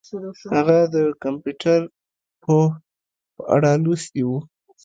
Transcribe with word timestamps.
هغه 0.55 0.77
د 0.93 0.95
یو 1.05 1.11
کمپیوټر 1.23 1.81
پوه 2.43 2.67
په 3.35 3.41
اړه 3.55 3.71
لوستي 3.83 4.21
وو 4.25 4.39